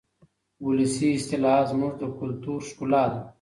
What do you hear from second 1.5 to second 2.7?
زموږ د کلتور